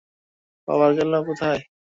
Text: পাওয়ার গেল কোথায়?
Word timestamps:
পাওয়ার 0.67 0.91
গেল 0.97 1.11
কোথায়? 1.27 1.61